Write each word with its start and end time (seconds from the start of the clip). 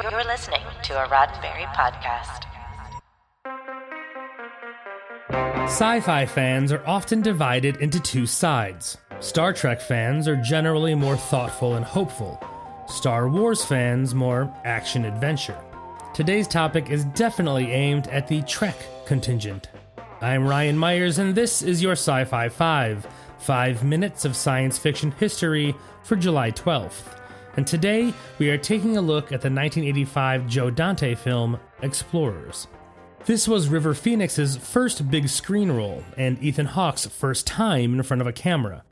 You're 0.00 0.24
listening 0.24 0.60
to 0.84 1.02
a 1.02 1.08
Roddenberry 1.08 1.66
podcast. 1.74 2.44
Sci 5.64 6.00
fi 6.00 6.24
fans 6.24 6.70
are 6.70 6.86
often 6.86 7.20
divided 7.20 7.78
into 7.78 7.98
two 7.98 8.24
sides. 8.24 8.96
Star 9.18 9.52
Trek 9.52 9.80
fans 9.80 10.28
are 10.28 10.36
generally 10.36 10.94
more 10.94 11.16
thoughtful 11.16 11.74
and 11.74 11.84
hopeful, 11.84 12.40
Star 12.86 13.28
Wars 13.28 13.64
fans 13.64 14.14
more 14.14 14.54
action 14.64 15.04
adventure. 15.04 15.58
Today's 16.14 16.46
topic 16.46 16.90
is 16.90 17.04
definitely 17.06 17.72
aimed 17.72 18.06
at 18.06 18.28
the 18.28 18.42
Trek 18.42 18.76
contingent. 19.04 19.68
I'm 20.20 20.46
Ryan 20.46 20.78
Myers, 20.78 21.18
and 21.18 21.34
this 21.34 21.60
is 21.60 21.82
your 21.82 21.92
Sci 21.92 22.24
Fi 22.24 22.48
5 22.48 23.06
5 23.38 23.84
minutes 23.84 24.24
of 24.24 24.36
science 24.36 24.78
fiction 24.78 25.10
history 25.10 25.74
for 26.04 26.14
July 26.14 26.52
12th. 26.52 27.18
And 27.56 27.66
today 27.66 28.14
we 28.38 28.50
are 28.50 28.58
taking 28.58 28.96
a 28.96 29.00
look 29.00 29.26
at 29.26 29.40
the 29.40 29.50
1985 29.50 30.46
Joe 30.46 30.70
Dante 30.70 31.14
film 31.14 31.58
Explorers. 31.82 32.68
This 33.24 33.48
was 33.48 33.68
River 33.68 33.94
Phoenix's 33.94 34.56
first 34.56 35.10
big 35.10 35.28
screen 35.28 35.70
role 35.70 36.04
and 36.16 36.42
Ethan 36.42 36.66
Hawke's 36.66 37.06
first 37.06 37.46
time 37.46 37.94
in 37.94 38.02
front 38.02 38.20
of 38.20 38.26
a 38.26 38.32
camera. 38.32 38.84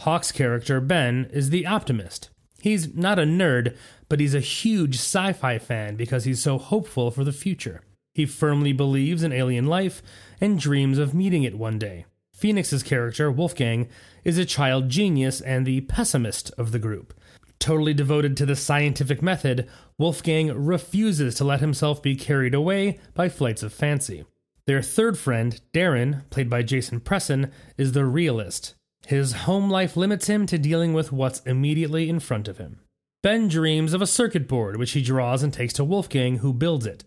Hawke's 0.00 0.32
character, 0.32 0.80
Ben, 0.80 1.28
is 1.32 1.50
the 1.50 1.66
optimist. 1.66 2.30
He's 2.60 2.94
not 2.94 3.18
a 3.18 3.22
nerd, 3.22 3.76
but 4.08 4.18
he's 4.18 4.34
a 4.34 4.40
huge 4.40 4.96
sci 4.96 5.32
fi 5.34 5.58
fan 5.58 5.96
because 5.96 6.24
he's 6.24 6.42
so 6.42 6.58
hopeful 6.58 7.10
for 7.10 7.22
the 7.22 7.32
future. 7.32 7.82
He 8.14 8.26
firmly 8.26 8.72
believes 8.72 9.22
in 9.22 9.32
alien 9.32 9.66
life 9.66 10.02
and 10.40 10.58
dreams 10.58 10.98
of 10.98 11.14
meeting 11.14 11.42
it 11.42 11.58
one 11.58 11.78
day. 11.78 12.06
Phoenix's 12.34 12.82
character, 12.82 13.30
Wolfgang, 13.30 13.88
is 14.24 14.36
a 14.36 14.44
child 14.44 14.88
genius 14.88 15.40
and 15.40 15.64
the 15.64 15.82
pessimist 15.82 16.50
of 16.58 16.72
the 16.72 16.78
group. 16.78 17.14
Totally 17.58 17.94
devoted 17.94 18.36
to 18.36 18.46
the 18.46 18.56
scientific 18.56 19.22
method, 19.22 19.68
Wolfgang 19.98 20.52
refuses 20.52 21.34
to 21.36 21.44
let 21.44 21.60
himself 21.60 22.02
be 22.02 22.14
carried 22.14 22.54
away 22.54 22.98
by 23.14 23.28
flights 23.28 23.62
of 23.62 23.72
fancy. 23.72 24.24
Their 24.66 24.82
third 24.82 25.16
friend, 25.16 25.60
Darren, 25.72 26.28
played 26.30 26.50
by 26.50 26.62
Jason 26.62 27.00
Presson, 27.00 27.50
is 27.78 27.92
the 27.92 28.04
realist. 28.04 28.74
His 29.06 29.32
home 29.32 29.70
life 29.70 29.96
limits 29.96 30.26
him 30.26 30.46
to 30.46 30.58
dealing 30.58 30.92
with 30.92 31.12
what's 31.12 31.40
immediately 31.40 32.08
in 32.08 32.18
front 32.18 32.48
of 32.48 32.58
him. 32.58 32.80
Ben 33.22 33.48
dreams 33.48 33.94
of 33.94 34.02
a 34.02 34.06
circuit 34.06 34.48
board, 34.48 34.76
which 34.76 34.92
he 34.92 35.02
draws 35.02 35.42
and 35.42 35.52
takes 35.52 35.72
to 35.74 35.84
Wolfgang, 35.84 36.38
who 36.38 36.52
builds 36.52 36.86
it. 36.86 37.04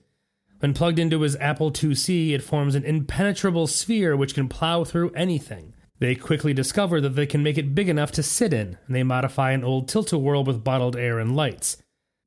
When 0.60 0.74
plugged 0.74 1.00
into 1.00 1.22
his 1.22 1.36
Apple 1.38 1.72
IIc, 1.72 2.32
it 2.32 2.44
forms 2.44 2.76
an 2.76 2.84
impenetrable 2.84 3.68
sphere 3.68 4.16
which 4.16 4.34
can 4.34 4.50
plow 4.50 4.84
through 4.84 5.12
anything. 5.12 5.74
They 6.00 6.16
quickly 6.16 6.54
discover 6.54 7.02
that 7.02 7.16
they 7.16 7.26
can 7.26 7.44
make 7.44 7.58
it 7.58 7.76
big 7.76 7.90
enough 7.90 8.12
to 8.14 8.24
sit 8.24 8.54
in, 8.54 8.78
and 8.88 8.96
they 8.96 9.04
modify 9.04 9.52
an 9.52 9.64
old 9.64 9.88
tilt-a-whirl 9.88 10.46
with 10.46 10.64
bottled 10.64 10.96
air 10.96 11.20
and 11.20 11.36
lights. 11.36 11.78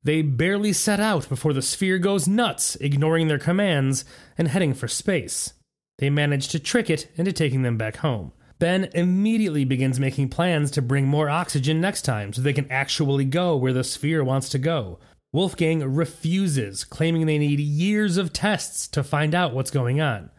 They 0.03 0.21
barely 0.21 0.73
set 0.73 0.99
out 0.99 1.27
before 1.27 1.53
the 1.53 1.61
sphere 1.61 1.97
goes 1.97 2.27
nuts, 2.27 2.75
ignoring 2.75 3.29
their 3.29 3.39
commands 3.39 4.05
and 4.37 4.47
heading 4.47 4.73
for 4.73 4.87
space. 4.87 5.53
They 5.97 6.09
manage 6.09 6.49
to 6.49 6.59
trick 6.59 6.89
it 6.89 7.09
into 7.15 7.31
taking 7.31 7.61
them 7.61 7.77
back 7.77 7.97
home. 7.97 8.33
Ben 8.59 8.89
immediately 8.93 9.65
begins 9.65 9.99
making 9.99 10.29
plans 10.29 10.71
to 10.71 10.81
bring 10.81 11.07
more 11.07 11.29
oxygen 11.29 11.81
next 11.81 12.03
time 12.03 12.31
so 12.31 12.41
they 12.41 12.53
can 12.53 12.71
actually 12.71 13.25
go 13.25 13.55
where 13.55 13.73
the 13.73 13.83
sphere 13.83 14.23
wants 14.23 14.49
to 14.49 14.59
go. 14.59 14.99
Wolfgang 15.31 15.83
refuses, 15.83 16.83
claiming 16.83 17.25
they 17.25 17.39
need 17.39 17.59
years 17.59 18.17
of 18.17 18.31
tests 18.31 18.87
to 18.89 19.03
find 19.03 19.33
out 19.33 19.53
what's 19.53 19.71
going 19.71 19.99
on. 19.99 20.29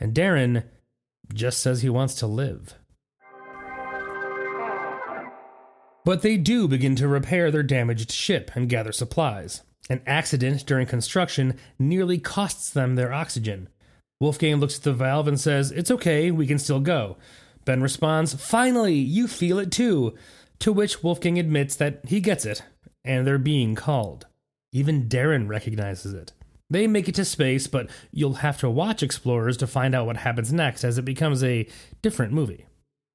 And 0.00 0.14
Darren 0.14 0.64
just 1.32 1.60
says 1.60 1.82
he 1.82 1.88
wants 1.88 2.14
to 2.16 2.26
live. 2.26 2.74
But 6.04 6.22
they 6.22 6.36
do 6.36 6.66
begin 6.66 6.96
to 6.96 7.06
repair 7.06 7.50
their 7.50 7.62
damaged 7.62 8.10
ship 8.10 8.50
and 8.54 8.68
gather 8.68 8.92
supplies. 8.92 9.62
An 9.88 10.02
accident 10.06 10.66
during 10.66 10.86
construction 10.86 11.58
nearly 11.78 12.18
costs 12.18 12.70
them 12.70 12.94
their 12.94 13.12
oxygen. 13.12 13.68
Wolfgang 14.20 14.56
looks 14.56 14.78
at 14.78 14.84
the 14.84 14.92
valve 14.92 15.28
and 15.28 15.38
says, 15.38 15.70
It's 15.70 15.90
okay, 15.90 16.30
we 16.30 16.46
can 16.46 16.58
still 16.58 16.80
go. 16.80 17.16
Ben 17.64 17.82
responds, 17.82 18.34
Finally, 18.34 18.94
you 18.94 19.28
feel 19.28 19.58
it 19.58 19.70
too. 19.70 20.14
To 20.60 20.72
which 20.72 21.02
Wolfgang 21.02 21.38
admits 21.38 21.74
that 21.76 22.00
he 22.06 22.20
gets 22.20 22.44
it, 22.44 22.62
and 23.04 23.26
they're 23.26 23.38
being 23.38 23.74
called. 23.74 24.26
Even 24.72 25.08
Darren 25.08 25.48
recognizes 25.48 26.14
it. 26.14 26.32
They 26.72 26.86
make 26.86 27.06
it 27.06 27.14
to 27.16 27.26
space, 27.26 27.66
but 27.66 27.90
you'll 28.12 28.40
have 28.40 28.58
to 28.60 28.70
watch 28.70 29.02
Explorers 29.02 29.58
to 29.58 29.66
find 29.66 29.94
out 29.94 30.06
what 30.06 30.16
happens 30.16 30.54
next 30.54 30.84
as 30.84 30.96
it 30.96 31.04
becomes 31.04 31.44
a 31.44 31.68
different 32.00 32.32
movie. 32.32 32.64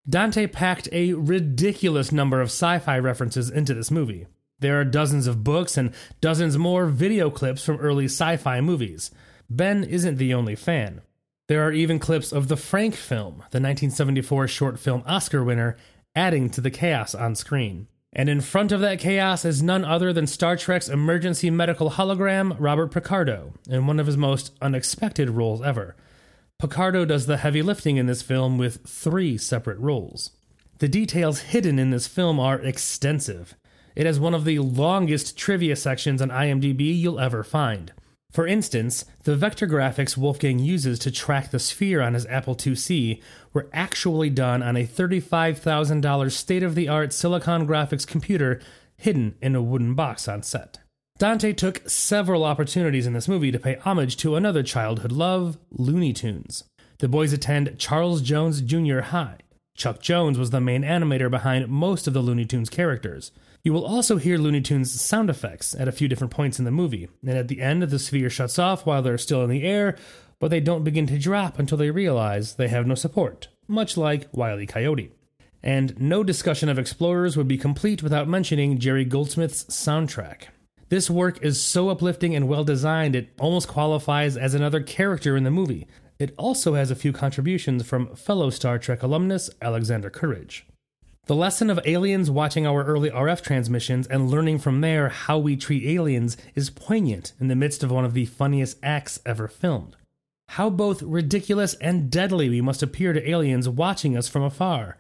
Dante 0.08 0.46
packed 0.46 0.88
a 0.92 1.14
ridiculous 1.14 2.12
number 2.12 2.40
of 2.40 2.50
sci 2.50 2.78
fi 2.78 3.00
references 3.00 3.50
into 3.50 3.74
this 3.74 3.90
movie. 3.90 4.28
There 4.60 4.80
are 4.80 4.86
dozens 4.86 5.26
of 5.26 5.44
books 5.44 5.76
and 5.76 5.92
dozens 6.22 6.56
more 6.56 6.86
video 6.86 7.32
clips 7.32 7.66
from 7.66 7.78
early 7.78 8.06
sci 8.06 8.38
fi 8.38 8.62
movies. 8.62 9.10
Ben 9.50 9.84
isn't 9.84 10.18
the 10.18 10.36
only 10.36 10.56
fan. 10.56 11.02
There 11.48 11.64
are 11.66 11.72
even 11.72 11.98
clips 11.98 12.32
of 12.32 12.50
the 12.50 12.58
Frank 12.58 12.94
film, 12.94 13.38
the 13.50 13.60
1974 13.60 14.48
short 14.50 14.78
film 14.78 15.02
Oscar 15.08 15.44
winner, 15.44 15.78
adding 16.14 16.52
to 16.52 16.62
the 16.62 16.70
chaos 16.70 17.16
on 17.16 17.34
screen. 17.34 17.88
And 18.18 18.30
in 18.30 18.42
front 18.42 18.72
of 18.72 18.82
that 18.82 18.98
chaos 18.98 19.46
is 19.46 19.62
none 19.62 19.86
other 19.86 20.12
than 20.12 20.26
Star 20.26 20.58
Trek's 20.58 20.90
emergency 20.90 21.52
medical 21.52 21.92
hologram, 21.92 22.56
Robert 22.58 22.88
Picardo, 22.88 23.54
in 23.70 23.86
one 23.86 24.00
of 24.00 24.08
his 24.08 24.18
most 24.18 24.54
unexpected 24.60 25.30
roles 25.30 25.62
ever. 25.62 25.96
Picardo 26.58 27.06
does 27.06 27.28
the 27.28 27.38
heavy 27.38 27.62
lifting 27.62 27.98
in 27.98 28.08
this 28.08 28.24
film 28.24 28.58
with 28.58 28.84
three 28.88 29.38
separate 29.38 29.78
roles. 29.78 30.32
The 30.80 30.88
details 30.88 31.42
hidden 31.42 31.78
in 31.78 31.92
this 31.92 32.08
film 32.08 32.40
are 32.40 32.60
extensive. 32.60 33.54
It 33.96 34.08
has 34.08 34.20
one 34.20 34.34
of 34.34 34.46
the 34.46 34.58
longest 34.60 35.38
trivia 35.38 35.76
sections 35.76 36.20
on 36.20 36.30
IMDb 36.30 37.00
you'll 37.00 37.20
ever 37.20 37.44
find. 37.44 37.94
For 38.32 38.46
instance, 38.46 39.06
the 39.24 39.36
vector 39.36 39.68
graphics 39.68 40.18
Wolfgang 40.18 40.60
uses 40.60 41.00
to 41.00 41.12
track 41.12 41.50
the 41.50 41.60
sphere 41.60 42.02
on 42.02 42.14
his 42.14 42.26
Apple 42.28 42.56
IIc 42.56 43.22
were 43.54 43.70
actually 43.74 44.30
done 44.30 44.62
on 44.62 44.76
a 44.76 44.86
$35,000 44.86 46.32
state 46.32 46.64
of 46.64 46.76
the 46.76 46.88
art 46.88 47.14
Silicon 47.14 47.66
graphics 47.66 48.06
computer 48.06 48.60
hidden 48.98 49.36
in 49.42 49.56
a 49.56 49.62
wooden 49.62 49.96
box 49.96 50.28
on 50.28 50.44
set. 50.44 50.80
Dante 51.18 51.54
took 51.54 51.90
several 51.90 52.44
opportunities 52.44 53.08
in 53.08 53.14
this 53.14 53.28
movie 53.28 53.52
to 53.52 53.60
pay 53.60 53.76
homage 53.76 54.18
to 54.18 54.36
another 54.36 54.62
childhood 54.62 55.12
love, 55.12 55.58
Looney 55.72 56.14
Tunes. 56.14 56.64
The 57.00 57.08
boys 57.08 57.34
attend 57.34 57.80
Charles 57.80 58.22
Jones 58.22 58.62
Junior 58.62 59.02
High. 59.02 59.38
Chuck 59.78 60.02
Jones 60.02 60.40
was 60.40 60.50
the 60.50 60.60
main 60.60 60.82
animator 60.82 61.30
behind 61.30 61.70
most 61.70 62.08
of 62.08 62.14
the 62.14 62.22
Looney 62.22 62.46
Tunes 62.46 62.70
characters. 62.70 63.32
You 63.64 63.74
will 63.74 63.86
also 63.86 64.18
hear 64.18 64.40
Looney 64.40 64.62
Tunes 64.62 65.00
sound 65.00 65.30
effects 65.30 65.76
at 65.76 65.88
a 65.88 65.92
few 65.92 66.08
different 66.08 66.32
points 66.32 66.58
in 66.58 66.66
the 66.66 66.72
movie, 66.72 67.08
and 67.22 67.38
at 67.38 67.48
the 67.48 67.62
end, 67.62 67.84
the 67.84 68.00
sphere 68.00 68.30
shuts 68.30 68.58
off 68.58 68.88
while 68.88 69.04
they're 69.04 69.20
still 69.20 69.44
in 69.44 69.52
the 69.52 69.64
air, 69.64 69.96
but 70.40 70.50
they 70.50 70.60
don't 70.60 70.84
begin 70.84 71.06
to 71.08 71.20
drop 71.20 71.60
until 71.60 71.78
they 71.78 71.92
realize 71.92 72.56
they 72.56 72.70
have 72.70 72.88
no 72.88 72.96
support, 72.96 73.50
much 73.68 73.96
like 73.98 74.28
Wile 74.32 74.60
E. 74.60 74.66
Coyote. 74.66 75.12
And 75.62 76.00
no 76.00 76.24
discussion 76.24 76.70
of 76.70 76.80
Explorers 76.80 77.38
would 77.38 77.48
be 77.48 77.58
complete 77.58 78.02
without 78.02 78.28
mentioning 78.28 78.80
Jerry 78.80 79.06
Goldsmith's 79.06 79.66
soundtrack. 79.66 80.48
This 80.90 81.10
work 81.10 81.44
is 81.44 81.62
so 81.62 81.90
uplifting 81.90 82.36
and 82.36 82.48
well 82.48 82.64
designed, 82.64 83.16
it 83.16 83.30
almost 83.40 83.68
qualifies 83.68 84.38
as 84.38 84.54
another 84.54 84.82
character 84.82 85.38
in 85.38 85.44
the 85.44 85.52
movie. 85.52 85.86
It 86.20 86.34
also 86.38 86.74
has 86.74 86.90
a 86.90 86.96
few 86.96 87.14
contributions 87.14 87.86
from 87.86 88.16
fellow 88.16 88.50
Star 88.50 88.80
Trek 88.80 89.04
alumnus 89.04 89.52
Alexander 89.62 90.10
Courage. 90.10 90.66
The 91.28 91.36
lesson 91.36 91.70
of 91.70 91.80
aliens 91.86 92.32
watching 92.32 92.66
our 92.66 92.84
early 92.84 93.12
RF 93.12 93.42
transmissions 93.42 94.08
and 94.08 94.32
learning 94.32 94.60
from 94.60 94.82
there 94.82 95.10
how 95.10 95.38
we 95.38 95.56
treat 95.56 95.84
aliens 95.86 96.38
is 96.56 96.70
poignant 96.70 97.34
in 97.40 97.50
the 97.50 97.56
midst 97.56 97.84
of 97.84 97.92
one 97.92 98.06
of 98.06 98.14
the 98.14 98.26
funniest 98.26 98.78
acts 98.82 99.20
ever 99.26 99.48
filmed. 99.48 99.96
How 100.52 100.70
both 100.70 101.04
ridiculous 101.04 101.76
and 101.76 102.10
deadly 102.10 102.50
we 102.50 102.62
must 102.62 102.82
appear 102.82 103.14
to 103.14 103.30
aliens 103.30 103.70
watching 103.70 104.18
us 104.18 104.28
from 104.28 104.42
afar. 104.42 104.98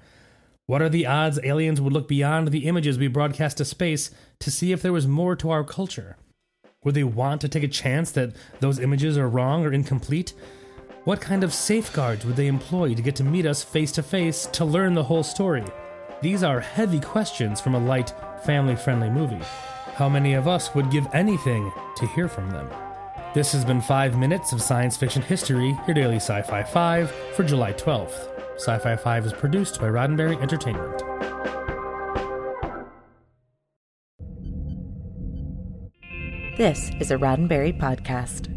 What 0.67 0.81
are 0.81 0.89
the 0.89 1.07
odds 1.07 1.39
aliens 1.43 1.79
would 1.79 1.93
look 1.93 2.09
beyond 2.09 2.49
the 2.49 2.67
images 2.67 2.97
we 2.99 3.07
broadcast 3.07 3.57
to 3.57 3.65
space 3.65 4.11
to 4.39 4.51
see 4.51 4.73
if 4.73 4.81
there 4.81 4.93
was 4.93 5.07
more 5.07 5.35
to 5.37 5.49
our 5.49 5.63
culture? 5.63 6.17
Would 6.83 6.93
they 6.93 7.05
want 7.05 7.41
to 7.41 7.49
take 7.49 7.63
a 7.63 7.69
chance 7.69 8.11
that 8.11 8.35
those 8.59 8.79
images 8.79 9.17
are 9.17 9.29
wrong 9.29 9.65
or 9.65 9.71
incomplete? 9.71 10.33
What 11.07 11.21
kind 11.21 11.45
of 11.45 11.53
safeguards 11.53 12.25
would 12.25 12.35
they 12.35 12.47
employ 12.47 12.93
to 12.93 13.01
get 13.01 13.15
to 13.15 13.23
meet 13.23 13.45
us 13.45 13.63
face 13.63 13.93
to 13.93 14.03
face 14.03 14.45
to 14.47 14.65
learn 14.65 14.93
the 14.93 15.05
whole 15.05 15.23
story? 15.23 15.63
These 16.19 16.43
are 16.43 16.59
heavy 16.59 16.99
questions 16.99 17.61
from 17.61 17.75
a 17.75 17.79
light, 17.79 18.13
family 18.43 18.75
friendly 18.75 19.09
movie. 19.09 19.39
How 19.93 20.09
many 20.09 20.33
of 20.33 20.49
us 20.49 20.75
would 20.75 20.91
give 20.91 21.07
anything 21.13 21.71
to 21.95 22.07
hear 22.07 22.27
from 22.27 22.51
them? 22.51 22.69
This 23.33 23.53
has 23.53 23.63
been 23.63 23.79
5 23.79 24.17
minutes 24.17 24.51
of 24.51 24.61
science 24.61 24.97
fiction 24.97 25.21
history, 25.21 25.79
your 25.87 25.93
daily 25.93 26.17
Sci 26.17 26.41
Fi 26.41 26.61
5 26.61 27.09
for 27.37 27.43
July 27.45 27.71
12th. 27.71 28.27
Sci 28.57 28.77
Fi 28.77 28.97
5 28.97 29.27
is 29.27 29.31
produced 29.31 29.79
by 29.79 29.87
Roddenberry 29.87 30.41
Entertainment. 30.41 31.03
This 36.57 36.91
is 36.99 37.11
a 37.11 37.17
Roddenberry 37.17 37.79
podcast. 37.79 38.56